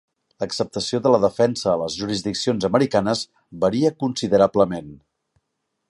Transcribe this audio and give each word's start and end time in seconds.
L"acceptació 0.43 0.99
de 1.07 1.11
la 1.15 1.19
defensa 1.25 1.69
a 1.71 1.75
les 1.81 1.97
jurisdiccions 2.03 2.67
americanes 2.71 3.23
varia 3.67 3.93
considerablement. 4.05 4.91